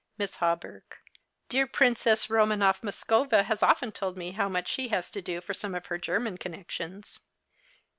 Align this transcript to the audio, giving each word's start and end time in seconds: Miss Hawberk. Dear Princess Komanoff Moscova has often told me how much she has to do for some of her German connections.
Miss 0.17 0.37
Hawberk. 0.37 1.01
Dear 1.47 1.67
Princess 1.67 2.25
Komanoff 2.25 2.81
Moscova 2.81 3.43
has 3.45 3.61
often 3.61 3.91
told 3.91 4.17
me 4.17 4.31
how 4.31 4.49
much 4.49 4.67
she 4.67 4.87
has 4.87 5.11
to 5.11 5.21
do 5.21 5.41
for 5.41 5.53
some 5.53 5.75
of 5.75 5.85
her 5.93 5.99
German 5.99 6.39
connections. 6.39 7.19